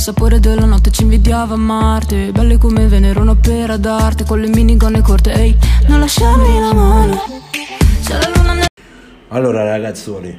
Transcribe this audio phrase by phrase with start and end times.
[0.00, 2.32] Il sapore della notte ci invidiava Marte.
[2.32, 5.54] Belle come Venere, un'opera d'arte Con le minigonne corte, ehi,
[5.88, 7.20] non lasciarmi la mano.
[8.02, 8.64] C'è la luna nel...
[9.28, 10.34] Allora ragazzoli,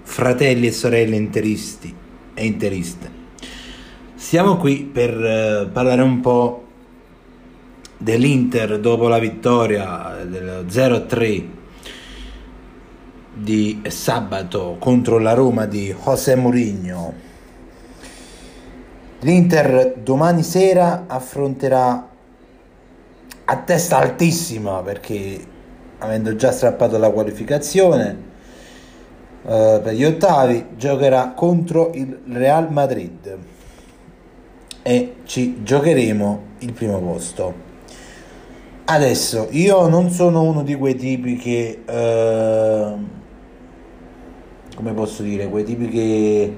[0.00, 1.94] fratelli e sorelle interisti
[2.32, 3.10] e interiste,
[4.14, 6.64] siamo qui per eh, parlare un po'
[7.98, 11.44] dell'Inter dopo la vittoria del 0-3
[13.34, 17.31] di sabato contro la Roma di José Mourinho.
[19.24, 22.08] L'Inter domani sera affronterà
[23.44, 25.40] a testa altissima perché
[25.98, 28.30] avendo già strappato la qualificazione
[29.46, 33.38] eh, per gli ottavi, giocherà contro il Real Madrid
[34.82, 37.54] e ci giocheremo il primo posto.
[38.86, 42.92] Adesso io non sono uno di quei tipi che eh,
[44.74, 46.56] come posso dire, quei tipi che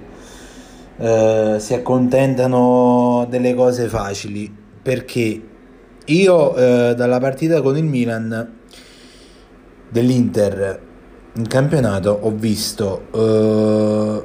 [0.96, 5.42] eh, si accontentano delle cose facili perché
[6.04, 8.52] io eh, dalla partita con il Milan
[9.88, 10.92] dell'Inter
[11.36, 14.22] in campionato ho visto uh,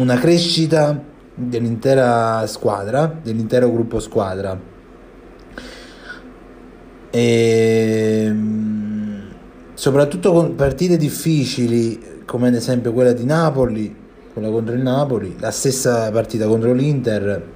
[0.00, 0.98] una crescita
[1.34, 4.58] dell'intera squadra, dell'intero gruppo squadra.
[7.10, 9.20] E mm,
[9.74, 13.94] soprattutto con partite difficili come ad esempio quella di Napoli,
[14.34, 17.52] quella contro il Napoli, la stessa partita contro l'Inter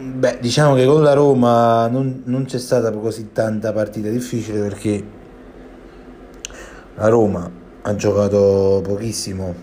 [0.00, 5.04] Beh, diciamo che con la Roma non, non c'è stata così tanta partita difficile perché
[6.94, 7.50] la Roma
[7.82, 9.54] ha giocato pochissimo.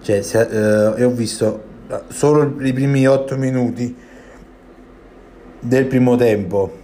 [0.00, 1.62] Cioè, se, eh, ho visto
[2.08, 3.94] solo i primi 8 minuti
[5.60, 6.83] del primo tempo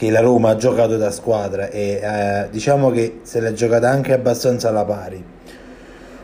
[0.00, 4.14] che la Roma ha giocato da squadra e eh, diciamo che se l'è giocata anche
[4.14, 5.22] abbastanza alla pari.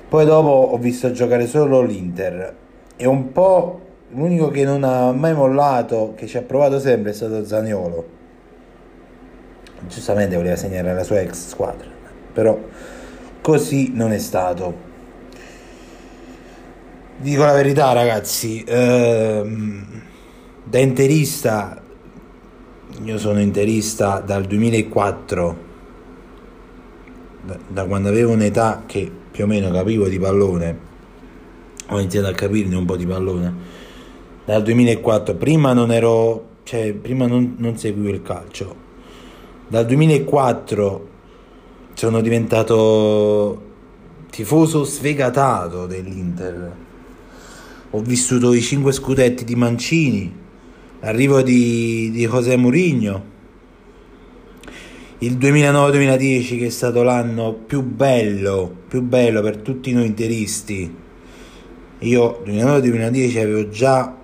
[0.09, 2.54] Poi dopo ho visto giocare solo l'Inter
[2.97, 3.81] è un po'
[4.12, 8.09] l'unico che non ha mai mollato, che ci ha provato sempre, è stato Zaniolo.
[9.86, 11.91] Giustamente voleva segnare la sua ex squadra,
[12.32, 12.59] però
[13.42, 14.75] così non è stato.
[17.19, 20.03] Dico la verità, ragazzi, ehm,
[20.65, 21.82] da interista,
[23.04, 25.56] io sono interista dal 2004,
[27.68, 30.78] da, quando avevo un'età che più o meno capivo di pallone.
[31.88, 33.54] Ho iniziato a capirne un po' di pallone.
[34.44, 38.74] Dal 2004 prima non ero cioè prima non, non seguivo il calcio.
[39.68, 41.08] Dal 2004
[41.94, 43.62] sono diventato
[44.30, 46.72] tifoso sfegatato dell'Inter.
[47.90, 50.44] Ho vissuto i 5 scudetti di Mancini
[51.06, 53.34] l'arrivo di, di José Mourinho
[55.18, 60.92] il 2009-2010 che è stato l'anno più bello, più bello per tutti noi interisti
[62.00, 64.14] io 2009-2010 avevo già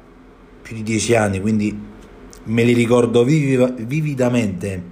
[0.61, 1.81] più di 10 anni, quindi
[2.45, 4.83] me li ricordo viviva, vividamente.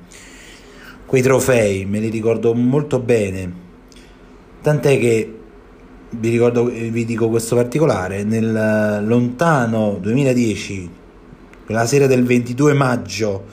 [1.05, 3.53] Quei trofei me li ricordo molto bene.
[4.63, 5.39] Tant'è che
[6.09, 10.91] vi, ricordo, vi dico questo particolare, nel lontano 2010,
[11.71, 13.45] la sera del 22 maggio,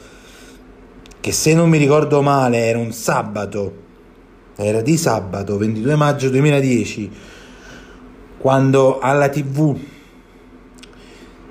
[1.19, 3.85] che se non mi ricordo male era un sabato,
[4.55, 7.11] era di sabato 22 maggio 2010
[8.37, 9.77] quando alla tv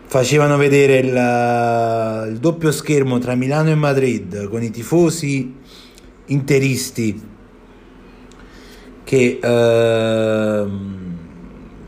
[0.06, 5.54] facevano vedere il, il, doppio schermo tra Milano e Madrid con i tifosi
[6.26, 7.22] interisti
[9.04, 10.66] che eh,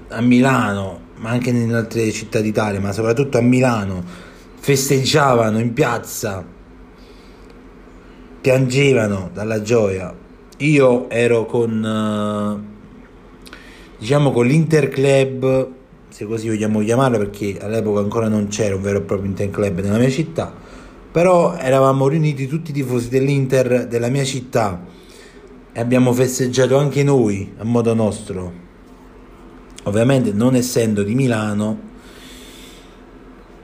[0.08, 4.26] a Milano ma anche in altre città d'Italia ma soprattutto a Milano
[4.58, 6.44] festeggiavano in piazza
[8.40, 10.26] piangevano dalla gioia
[10.58, 12.76] io ero con eh,
[13.98, 15.68] diciamo con l'Interclub,
[16.08, 19.98] se così vogliamo chiamarlo, perché all'epoca ancora non c'era un vero e proprio Interclub nella
[19.98, 20.52] mia città,
[21.12, 24.84] però eravamo riuniti tutti i tifosi dell'Inter della mia città
[25.72, 28.66] e abbiamo festeggiato anche noi a modo nostro.
[29.84, 31.86] Ovviamente non essendo di Milano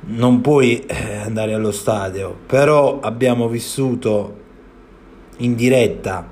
[0.06, 4.42] non puoi eh, andare allo stadio, però abbiamo vissuto
[5.38, 6.28] in diretta,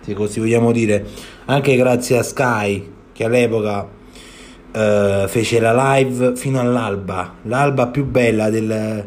[0.00, 1.04] se così vogliamo dire,
[1.46, 3.86] anche grazie a Sky che all'epoca
[4.72, 9.06] eh, fece la live fino all'alba, l'alba più bella del,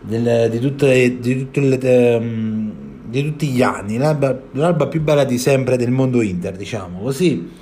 [0.00, 2.72] del, di, tutte, di, tutte le, um,
[3.04, 7.60] di, tutti gli anni, l'alba, l'alba più bella di sempre del mondo Inter, diciamo così.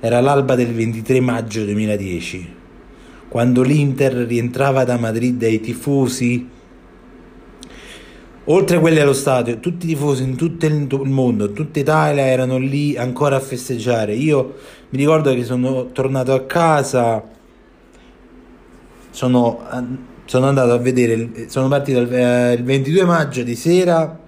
[0.00, 2.54] Era l'alba del 23 maggio 2010,
[3.28, 6.56] quando l'Inter rientrava da Madrid ai tifosi
[8.50, 12.96] oltre quelli allo stadio, tutti i tifosi in tutto il mondo, tutta Italia erano lì
[12.96, 14.14] ancora a festeggiare.
[14.14, 14.54] Io
[14.90, 17.22] mi ricordo che sono tornato a casa,
[19.10, 19.60] sono,
[20.24, 24.18] sono andato a vedere, sono partito il, eh, il 22 maggio di sera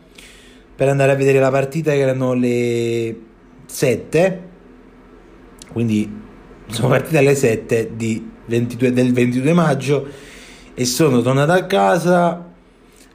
[0.74, 3.18] per andare a vedere la partita che erano le
[3.66, 4.48] 7,
[5.72, 6.28] quindi
[6.70, 10.06] sono partito alle 7 di 22, del 22 maggio
[10.74, 12.48] e sono tornato a casa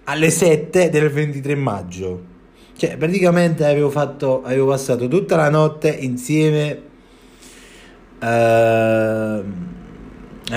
[0.04, 2.34] alle 7 del 23 maggio.
[2.78, 6.82] Cioè, praticamente avevo, fatto, avevo passato tutta la notte insieme
[8.20, 9.44] uh, ai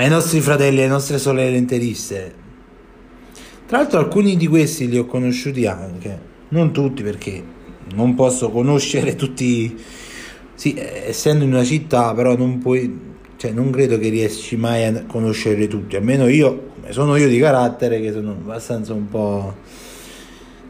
[0.09, 2.35] nostri fratelli e alle nostre sorelle interiste.
[3.65, 6.19] Tra l'altro alcuni di questi li ho conosciuti anche,
[6.49, 7.41] non tutti perché
[7.93, 9.77] non posso conoscere tutti,
[10.59, 12.93] sì, essendo in una città, però non puoi,
[13.37, 18.01] cioè non credo che riesci mai a conoscere tutti, almeno io, sono io di carattere
[18.01, 19.55] che sono abbastanza un po'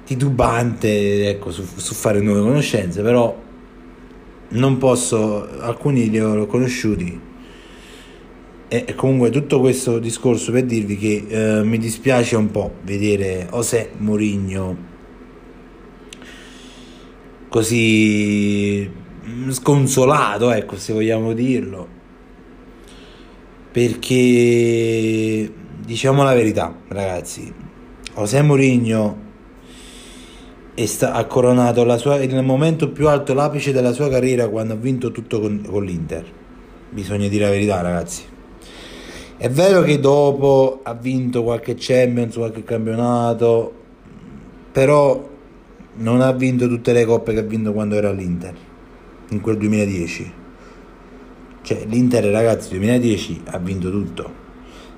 [0.06, 3.36] titubante ecco, su, su fare nuove conoscenze, però
[4.50, 7.20] non posso, alcuni li ho conosciuti.
[8.68, 13.90] E comunque tutto questo discorso per dirvi che eh, mi dispiace un po' vedere José
[13.98, 14.78] Mourinho
[17.50, 19.08] così
[19.50, 21.98] sconsolato, ecco, se vogliamo dirlo
[23.72, 25.52] perché
[25.86, 27.54] diciamo la verità, ragazzi.
[28.16, 29.28] José Mourinho
[30.76, 35.12] sta, ha coronato sua, il momento più alto, l'apice della sua carriera quando ha vinto
[35.12, 36.26] tutto con, con l'Inter.
[36.90, 38.24] Bisogna dire la verità, ragazzi.
[39.38, 43.74] È vero che dopo ha vinto qualche Champions, qualche campionato,
[44.72, 45.28] però
[45.96, 48.56] non ha vinto tutte le coppe che ha vinto quando era all'Inter,
[49.30, 50.34] in quel 2010.
[51.62, 54.48] Cioè, l'Inter, ragazzi, 2010 ha vinto tutto.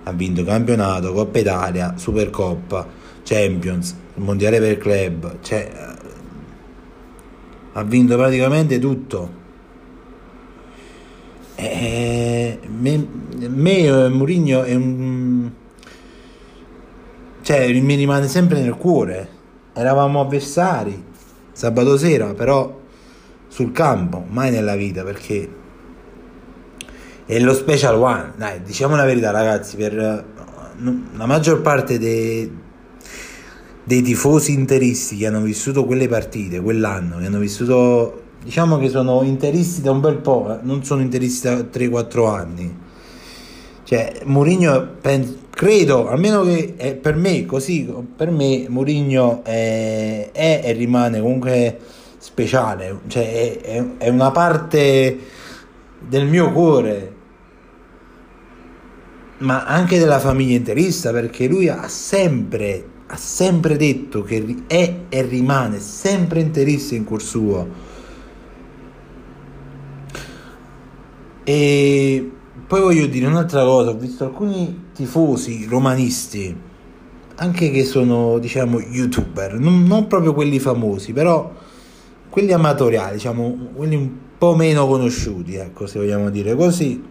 [0.04, 2.88] Ha vinto campionato, Coppa Italia, Supercoppa,
[3.24, 5.38] Champions, Mondiale per club.
[5.42, 5.72] Cioè,
[7.74, 9.40] ha vinto praticamente tutto.
[11.56, 13.08] E me,
[13.48, 15.52] me Mourinho è un...
[17.42, 19.40] Cioè, mi rimane sempre nel cuore.
[19.74, 21.04] Eravamo avversari
[21.52, 22.81] sabato sera, però
[23.52, 25.50] sul campo, mai nella vita, perché
[27.26, 28.32] è lo special one.
[28.38, 32.50] Dai, diciamo la verità, ragazzi, per la maggior parte dei,
[33.84, 39.22] dei tifosi interisti che hanno vissuto quelle partite quell'anno, che hanno vissuto, diciamo che sono
[39.24, 42.78] interisti da un bel po', eh, non sono interisti da 3-4 anni.
[43.84, 44.96] Cioè, Mourinho,
[45.50, 53.00] credo, almeno che per me, così, per me Mourinho è, è e rimane comunque speciale,
[53.08, 55.18] cioè è, è, una parte
[55.98, 57.16] del mio cuore
[59.40, 65.22] ma anche della famiglia interista, perché lui ha sempre, ha sempre detto che è e
[65.24, 67.68] rimane sempre interista in cuor suo.
[71.44, 72.32] E
[72.68, 76.56] poi voglio dire un'altra cosa, ho visto alcuni tifosi romanisti,
[77.38, 81.52] anche che sono, diciamo, youtuber, non, non proprio quelli famosi, però
[82.32, 87.10] quelli amatoriali, diciamo, quelli un po' meno conosciuti, ecco, se vogliamo dire così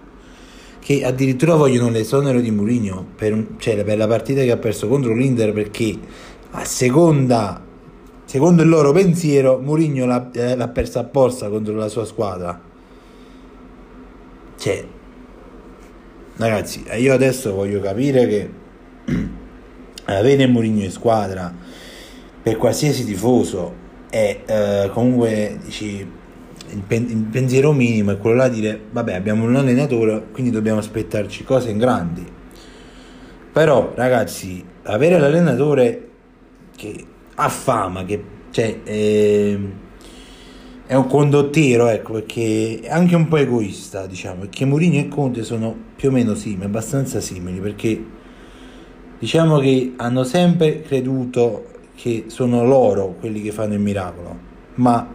[0.80, 5.14] che addirittura vogliono l'esonero di Mourinho per, cioè, per la partita che ha perso contro
[5.14, 5.96] l'Inter perché
[6.52, 7.62] a seconda
[8.24, 12.58] secondo il loro pensiero Mourinho l'ha, eh, l'ha persa apposta contro la sua squadra.
[14.56, 14.84] Cioè
[16.36, 18.50] ragazzi io adesso voglio capire che
[20.06, 21.54] avere Mourinho in squadra
[22.42, 25.98] per qualsiasi tifoso è eh, comunque dici
[26.72, 30.50] il, pen- il, pensiero minimo è quello là di dire vabbè abbiamo un allenatore quindi
[30.50, 32.26] dobbiamo aspettarci cose in grandi.
[33.52, 36.08] Però ragazzi avere l'allenatore
[36.76, 39.58] che ha fama che cioè, è,
[40.86, 45.44] è un condottiero ecco perché è anche un po' egoista diciamo perché Mourinho e Conte
[45.44, 48.04] sono più o meno simili abbastanza simili perché
[49.18, 51.66] diciamo che hanno sempre creduto
[52.00, 54.48] che sono loro quelli che fanno il miracolo
[54.80, 55.14] ma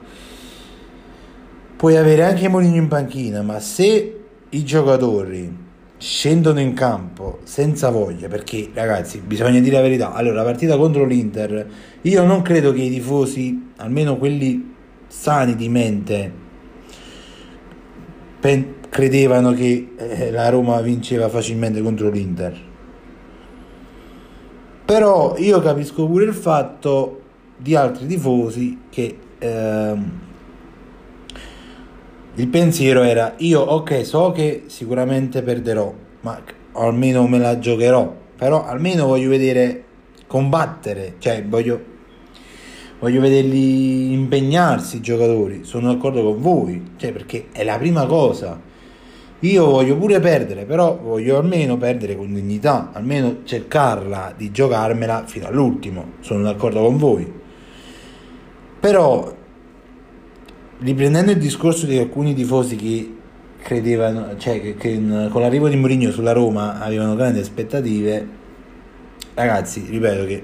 [1.75, 5.63] puoi avere anche Mourinho in panchina, ma se i giocatori
[5.97, 10.13] scendono in campo senza voglia, perché ragazzi, bisogna dire la verità.
[10.13, 11.67] Allora, la partita contro l'Inter,
[12.01, 14.73] io non credo che i tifosi, almeno quelli
[15.07, 16.31] sani di mente,
[18.39, 22.73] pen- credevano che eh, la Roma vinceva facilmente contro l'Inter.
[24.95, 27.19] Però io capisco pure il fatto
[27.57, 29.93] di altri tifosi che eh,
[32.35, 36.41] il pensiero era io ok so che sicuramente perderò ma
[36.73, 39.83] almeno me la giocherò però almeno voglio vedere
[40.27, 41.93] combattere cioè voglio
[42.99, 48.59] voglio vederli impegnarsi i giocatori, sono d'accordo con voi, cioè perché è la prima cosa.
[49.39, 55.47] Io voglio pure perdere, però voglio almeno perdere con dignità, almeno cercarla di giocarmela fino
[55.47, 57.31] all'ultimo, sono d'accordo con voi.
[58.79, 59.33] Però
[60.79, 63.15] riprendendo il discorso di alcuni tifosi che
[63.61, 68.27] credevano, cioè che, che con l'arrivo di Mourinho sulla Roma avevano grandi aspettative,
[69.33, 70.43] ragazzi, ripeto che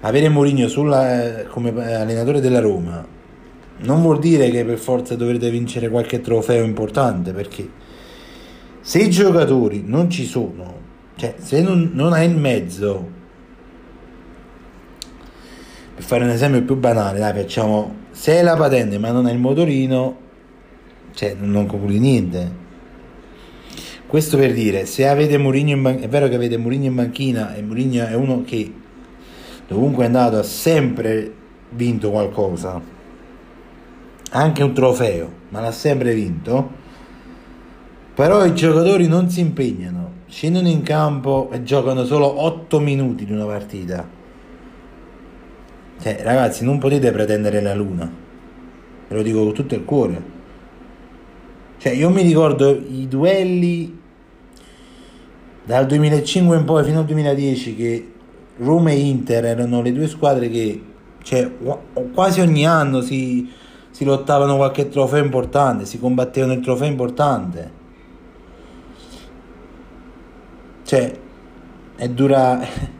[0.00, 3.14] avere Mourinho sulla, come allenatore della Roma
[3.78, 7.68] non vuol dire che per forza dovrete vincere qualche trofeo importante, perché
[8.86, 10.78] se i giocatori non ci sono,
[11.16, 13.10] cioè se non, non hai il mezzo,
[15.92, 19.32] per fare un esempio più banale, dai, facciamo se hai la patente ma non hai
[19.32, 20.16] il motorino,
[21.14, 22.52] cioè non concludi niente.
[24.06, 27.56] Questo per dire, se avete Mourinho in banchina, è vero che avete Mourinho in banchina
[27.56, 28.72] e Mourinho è uno che
[29.66, 31.34] dovunque è andato ha sempre
[31.70, 32.80] vinto qualcosa,
[34.30, 36.84] anche un trofeo, ma l'ha sempre vinto.
[38.16, 43.32] Però i giocatori non si impegnano, scendono in campo e giocano solo 8 minuti di
[43.32, 44.16] una partita
[46.00, 48.10] cioè, ragazzi, non potete pretendere la luna.
[49.08, 50.34] Ve lo dico con tutto il cuore.
[51.78, 53.98] Cioè, io mi ricordo i duelli
[55.64, 58.12] dal 2005 in poi fino al 2010 che
[58.58, 60.82] Roma e Inter erano le due squadre che
[61.22, 61.50] cioè,
[62.14, 63.50] quasi ogni anno si,
[63.90, 67.84] si lottavano qualche trofeo importante, si combattevano il trofeo importante.
[70.86, 71.18] Cioè,
[71.96, 72.60] è dura.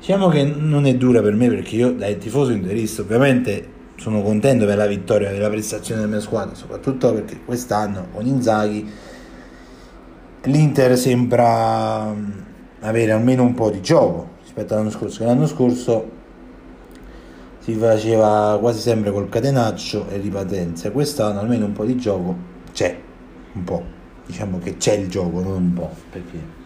[0.00, 4.64] Diciamo che non è dura per me perché io da tifoso interista ovviamente sono contento
[4.64, 8.90] per la vittoria della prestazione della mia squadra, soprattutto perché quest'anno con Inzaghi
[10.42, 12.30] l'Inter sembra mm,
[12.80, 16.10] avere almeno un po' di gioco rispetto all'anno scorso, che l'anno scorso
[17.60, 22.36] si faceva quasi sempre col catenaccio e ripatenza, quest'anno almeno un po' di gioco
[22.72, 22.98] c'è,
[23.52, 23.84] un po',
[24.26, 26.57] diciamo che c'è il gioco, non un po', perché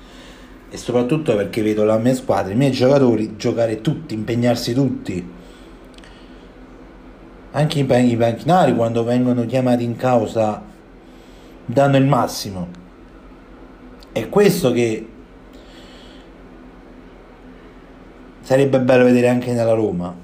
[0.74, 5.30] e soprattutto perché vedo la mia squadra, i miei giocatori giocare tutti, impegnarsi tutti.
[7.50, 10.62] Anche i, i panchinari quando vengono chiamati in causa
[11.66, 12.68] danno il massimo.
[14.12, 15.06] È questo che
[18.40, 20.16] sarebbe bello vedere anche nella Roma.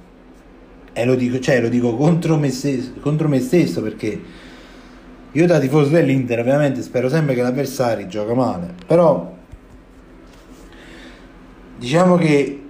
[0.94, 4.18] E lo dico, cioè, lo dico contro, me stesso, contro me stesso perché
[5.30, 8.72] io da tifoso dell'Inter ovviamente spero sempre che l'avversario gioca male.
[8.86, 9.36] Però
[11.78, 12.60] Diciamo che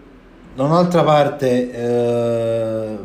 [0.55, 2.97] da un'altra parte eh,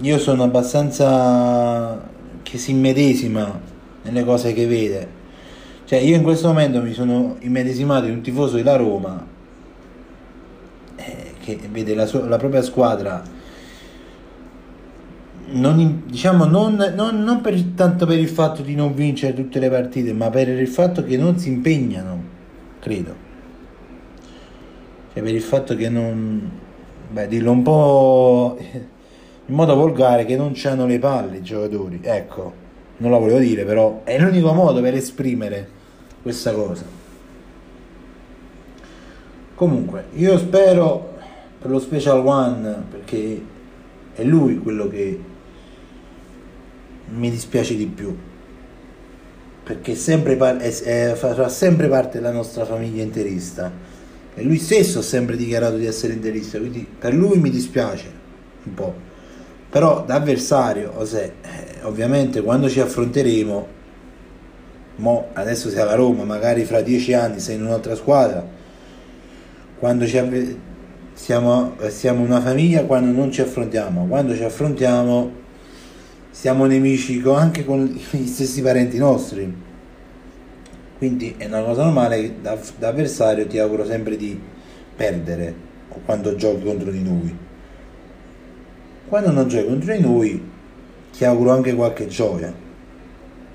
[0.00, 2.08] io sono abbastanza
[2.42, 3.60] che si immedesima
[4.02, 5.08] nelle cose che vede.
[5.84, 9.24] Cioè io in questo momento mi sono immedesimato in un tifoso della Roma
[10.96, 13.22] eh, che vede la, sua, la, propria squadra
[15.50, 19.70] non, diciamo non, non, non per, tanto per il fatto di non vincere tutte le
[19.70, 22.20] partite ma per il fatto che non si impegnano
[22.80, 23.25] credo
[25.16, 26.50] cioè per il fatto che non
[27.08, 32.64] beh dirlo un po' in modo volgare che non c'hanno le palle i giocatori ecco
[32.98, 35.68] non la volevo dire però è l'unico modo per esprimere
[36.20, 36.84] questa cosa.
[39.54, 41.14] Comunque io spero
[41.58, 43.42] per lo special one perché
[44.12, 45.20] è lui quello che
[47.08, 48.14] mi dispiace di più
[49.62, 53.85] perché sempre par- è, è, farà sempre parte della nostra famiglia interista
[54.38, 58.04] e lui stesso ha sempre dichiarato di essere interista, quindi per lui mi dispiace
[58.64, 58.94] un po'.
[59.70, 63.66] Però da avversario, José, eh, ovviamente quando ci affronteremo,
[64.96, 68.46] mo adesso sei alla Roma, magari fra dieci anni sei in un'altra squadra,
[69.78, 70.56] quando ci avve-
[71.14, 75.44] siamo, siamo una famiglia quando non ci affrontiamo, quando ci affrontiamo
[76.30, 79.64] siamo nemici anche con gli stessi parenti nostri
[80.98, 84.38] quindi è una cosa normale da, da avversario ti auguro sempre di
[84.96, 85.54] perdere
[86.04, 87.36] quando giochi contro di noi.
[89.08, 90.50] Quando non giochi contro di noi
[91.12, 92.52] ti auguro anche qualche gioia.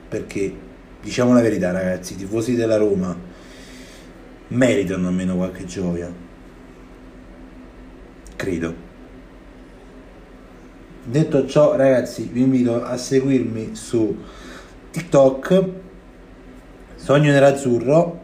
[0.08, 0.54] Perché
[1.02, 3.16] diciamo la verità ragazzi i tifosi della Roma
[4.50, 6.14] meritano almeno qualche gioia.
[8.36, 8.90] Credo.
[11.04, 14.16] Detto ciò ragazzi vi invito a seguirmi su
[14.92, 15.70] TikTok
[17.04, 18.20] Sogno Nerazzurro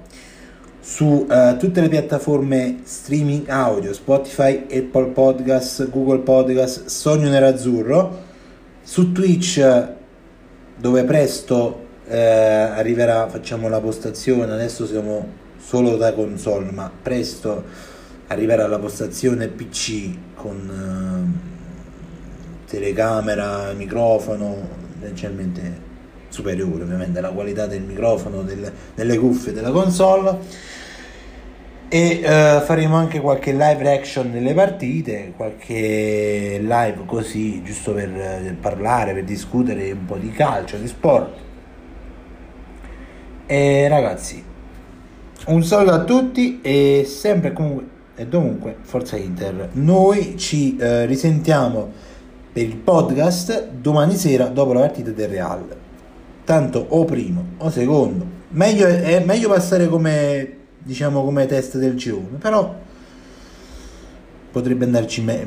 [0.80, 8.24] su uh, tutte le piattaforme streaming audio, Spotify, Apple Podcast, Google Podcast, Sogno Nerazzurro,
[8.84, 9.88] su Twitch
[10.78, 17.64] dove presto eh, arriverà, facciamo la postazione, adesso siamo solo da console, ma presto
[18.28, 24.56] arriverà la postazione PC con, eh, telecamera, microfono,
[25.02, 25.87] leggermente
[26.38, 30.76] superiore ovviamente la qualità del microfono, del, delle cuffie della console
[31.90, 38.56] e uh, faremo anche qualche live reaction nelle partite, qualche live così giusto per uh,
[38.60, 41.36] parlare, per discutere un po' di calcio, di sport.
[43.48, 44.44] E ragazzi,
[45.48, 49.70] un saluto a tutti e sempre comunque e dovunque Forza Inter.
[49.74, 51.92] Noi ci uh, risentiamo
[52.52, 55.86] per il podcast domani sera dopo la partita del Real.
[56.48, 58.26] Tanto o primo o secondo.
[58.52, 62.74] Meglio, è meglio passare come diciamo come test del girone, però
[64.50, 65.46] potrebbe andarci me-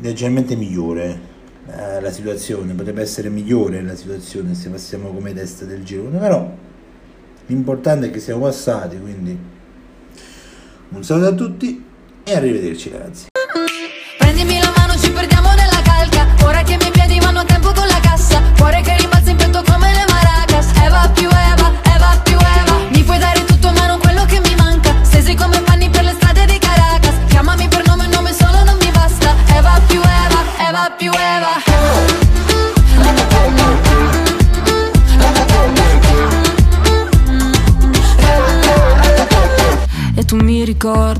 [0.00, 1.20] leggermente migliore
[1.66, 6.50] eh, la situazione, potrebbe essere migliore la situazione se passiamo come test del girone, però
[7.44, 9.38] l'importante è che siamo passati, quindi
[10.88, 11.84] un saluto a tutti
[12.24, 13.29] e arrivederci ragazzi.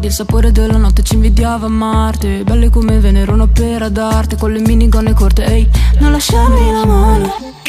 [0.00, 2.42] Ricordi il sapore della notte ci invidiava Marte.
[2.42, 7.60] Belle come Venere, un'opera d'arte Con le minigonne corte, ehi, non lasciarmi la mano